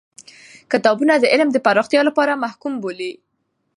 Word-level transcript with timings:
کتابونه 0.71 1.13
د 1.17 1.25
علم 1.33 1.49
د 1.53 1.57
پراختیا 1.65 2.01
لپاره 2.07 2.41
محکوم 2.43 2.73
بولی. 2.83 3.11